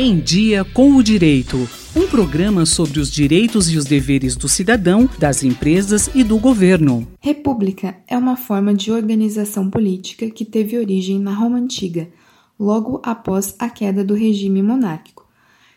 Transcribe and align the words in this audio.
Em 0.00 0.20
Dia 0.20 0.64
com 0.64 0.94
o 0.94 1.02
Direito. 1.02 1.56
Um 1.96 2.06
programa 2.06 2.64
sobre 2.64 3.00
os 3.00 3.10
direitos 3.10 3.68
e 3.68 3.76
os 3.76 3.84
deveres 3.84 4.36
do 4.36 4.48
cidadão, 4.48 5.10
das 5.18 5.42
empresas 5.42 6.08
e 6.14 6.22
do 6.22 6.38
governo. 6.38 7.04
República 7.20 7.96
é 8.06 8.16
uma 8.16 8.36
forma 8.36 8.72
de 8.72 8.92
organização 8.92 9.68
política 9.68 10.30
que 10.30 10.44
teve 10.44 10.78
origem 10.78 11.18
na 11.18 11.34
Roma 11.34 11.58
Antiga, 11.58 12.08
logo 12.56 13.02
após 13.02 13.56
a 13.58 13.68
queda 13.68 14.04
do 14.04 14.14
regime 14.14 14.62
monárquico. 14.62 15.26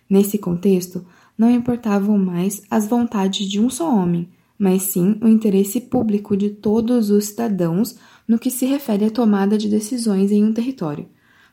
Nesse 0.07 0.37
contexto, 0.37 1.03
não 1.35 1.49
importavam 1.49 2.15
mais 2.15 2.61
as 2.69 2.85
vontades 2.87 3.49
de 3.49 3.59
um 3.59 3.71
só 3.71 3.91
homem, 3.91 4.29
mas 4.55 4.83
sim 4.83 5.17
o 5.19 5.27
interesse 5.27 5.81
público 5.81 6.37
de 6.37 6.51
todos 6.51 7.09
os 7.09 7.25
cidadãos 7.25 7.95
no 8.27 8.37
que 8.37 8.51
se 8.51 8.67
refere 8.67 9.05
à 9.05 9.09
tomada 9.09 9.57
de 9.57 9.67
decisões 9.67 10.31
em 10.31 10.43
um 10.43 10.53
território. 10.53 11.07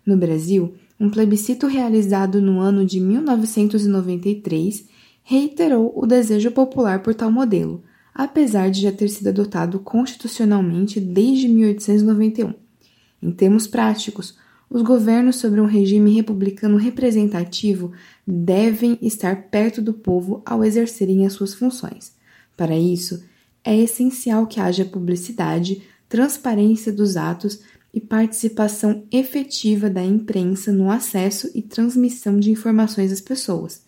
No 0.05 0.19
Brasil, 0.19 0.75
um 1.00 1.08
plebiscito 1.08 1.66
realizado 1.66 2.40
no 2.40 2.60
ano 2.60 2.84
de 2.84 3.00
1993 3.00 4.86
reiterou 5.22 5.93
o 5.94 6.06
desejo 6.06 6.50
popular 6.50 7.02
por 7.02 7.14
tal 7.14 7.30
modelo, 7.30 7.82
apesar 8.14 8.70
de 8.70 8.80
já 8.80 8.90
ter 8.90 9.08
sido 9.08 9.29
adotado 9.29 9.79
constitucionalmente 9.79 10.98
desde 10.98 11.46
1891. 11.46 12.54
Em 13.22 13.30
termos 13.30 13.66
práticos, 13.66 14.36
os 14.70 14.82
governos 14.82 15.36
sobre 15.36 15.61
um 15.61 15.66
regime 15.66 16.14
republicano 16.14 16.76
representativo 16.76 17.92
devem 18.26 18.98
estar 19.00 19.48
perto 19.50 19.80
do 19.80 19.94
povo 19.94 20.42
ao 20.44 20.64
exercerem 20.64 21.25
as 21.25 21.32
suas 21.32 21.54
funções. 21.54 22.12
Para 22.56 22.76
isso, 22.76 23.22
é 23.64 23.76
essencial 23.76 24.46
que 24.46 24.61
haja 24.61 24.84
publicidade, 24.84 25.82
transparência 26.08 26.92
dos 26.92 27.17
atos 27.17 27.61
e 27.98 28.00
participação 28.00 29.02
efetiva 29.11 29.90
da 29.90 30.04
imprensa 30.04 30.70
no 30.70 30.89
acesso 30.89 31.50
e 31.52 31.61
transmissão 31.61 32.39
de 32.39 32.48
informações 32.48 33.11
às 33.11 33.20
pessoas. 33.20 33.83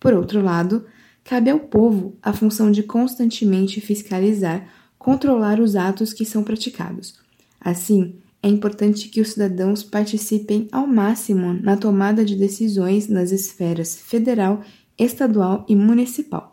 Por 0.00 0.12
outro 0.14 0.42
lado, 0.42 0.84
cabe 1.22 1.48
ao 1.48 1.60
povo 1.60 2.16
a 2.20 2.32
função 2.32 2.72
de 2.72 2.82
constantemente 2.82 3.80
fiscalizar, 3.80 4.66
controlar 4.98 5.60
os 5.60 5.76
atos 5.76 6.12
que 6.12 6.24
são 6.24 6.42
praticados. 6.42 7.20
Assim, 7.60 8.16
é 8.42 8.48
importante 8.48 9.08
que 9.08 9.20
os 9.20 9.28
cidadãos 9.28 9.84
participem 9.84 10.66
ao 10.72 10.84
máximo 10.84 11.52
na 11.52 11.76
tomada 11.76 12.24
de 12.24 12.34
decisões 12.34 13.06
nas 13.06 13.30
esferas 13.30 13.96
federal, 13.96 14.64
estadual 14.98 15.64
e 15.68 15.76
municipal. 15.76 16.51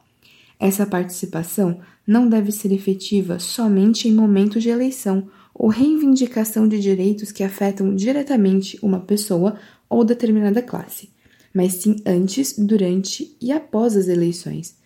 Essa 0.60 0.86
participação 0.86 1.80
não 2.06 2.28
deve 2.28 2.52
ser 2.52 2.74
efetiva 2.74 3.40
somente 3.40 4.10
em 4.10 4.14
momentos 4.14 4.62
de 4.62 4.70
eleição 4.70 5.30
ou 5.54 5.70
reivindicação 5.70 6.68
de 6.68 6.80
direitos 6.80 7.32
que 7.32 7.44
afetam 7.44 7.96
diretamente 7.96 8.78
uma 8.82 9.00
pessoa 9.00 9.58
ou 9.90 10.04
determinada 10.04 10.62
classe, 10.62 11.10
mas 11.54 11.74
sim 11.76 11.96
antes, 12.06 12.58
durante 12.58 13.38
e 13.42 13.52
após 13.54 13.96
as 13.96 14.08
eleições. 14.08 14.78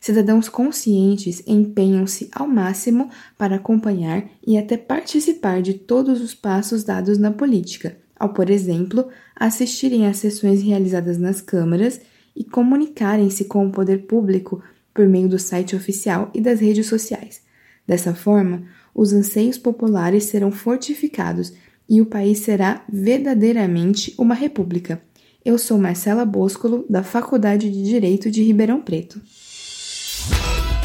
Cidadãos 0.00 0.48
conscientes 0.48 1.44
empenham-se 1.46 2.28
ao 2.32 2.48
máximo 2.48 3.08
para 3.38 3.54
acompanhar 3.54 4.28
e 4.44 4.58
até 4.58 4.76
participar 4.76 5.62
de 5.62 5.74
todos 5.74 6.20
os 6.20 6.34
passos 6.34 6.82
dados 6.82 7.18
na 7.18 7.30
política, 7.30 7.96
ao, 8.18 8.30
por 8.30 8.50
exemplo, 8.50 9.08
assistirem 9.36 10.08
às 10.08 10.16
sessões 10.16 10.60
realizadas 10.60 11.18
nas 11.18 11.40
câmaras 11.40 12.00
e 12.34 12.42
comunicarem-se 12.42 13.44
com 13.44 13.64
o 13.66 13.70
poder 13.70 14.06
público 14.06 14.60
por 14.94 15.08
meio 15.08 15.28
do 15.28 15.38
site 15.38 15.74
oficial 15.74 16.30
e 16.34 16.40
das 16.40 16.60
redes 16.60 16.86
sociais. 16.86 17.40
Dessa 17.86 18.14
forma, 18.14 18.64
os 18.94 19.12
anseios 19.12 19.58
populares 19.58 20.24
serão 20.24 20.50
fortificados 20.50 21.52
e 21.88 22.00
o 22.00 22.06
país 22.06 22.38
será 22.38 22.84
verdadeiramente 22.90 24.14
uma 24.18 24.34
república. 24.34 25.02
Eu 25.44 25.58
sou 25.58 25.78
Marcela 25.78 26.24
Boscolo, 26.24 26.84
da 26.88 27.02
Faculdade 27.02 27.68
de 27.68 27.82
Direito 27.82 28.30
de 28.30 28.42
Ribeirão 28.42 28.80
Preto. 28.80 29.20